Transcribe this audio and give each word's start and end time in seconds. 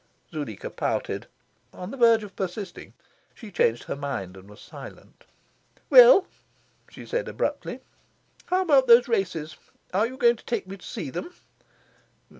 Zuleika 0.31 0.71
pouted. 0.71 1.27
On 1.71 1.91
the 1.91 1.95
verge 1.95 2.23
of 2.23 2.35
persisting, 2.35 2.93
she 3.35 3.51
changed 3.51 3.83
her 3.83 3.95
mind, 3.95 4.35
and 4.35 4.49
was 4.49 4.59
silent. 4.59 5.25
"Well!" 5.91 6.25
she 6.89 7.05
said 7.05 7.27
abruptly, 7.27 7.81
"how 8.47 8.63
about 8.63 8.87
these 8.87 9.07
races? 9.07 9.57
Are 9.93 10.07
you 10.07 10.17
going 10.17 10.37
to 10.37 10.45
take 10.45 10.65
me 10.65 10.77
to 10.77 10.83
see 10.83 11.11
them?" 11.11 11.35